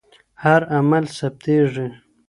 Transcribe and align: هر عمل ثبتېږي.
هر 0.43 0.61
عمل 0.75 1.03
ثبتېږي. 1.17 1.87